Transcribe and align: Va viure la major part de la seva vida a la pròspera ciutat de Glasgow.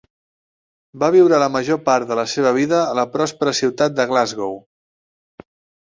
Va 1.03 1.09
viure 1.15 1.41
la 1.43 1.49
major 1.57 1.79
part 1.91 2.09
de 2.11 2.17
la 2.21 2.25
seva 2.33 2.55
vida 2.57 2.79
a 2.87 2.97
la 3.01 3.07
pròspera 3.19 3.55
ciutat 3.61 3.97
de 4.01 4.11
Glasgow. 4.13 4.59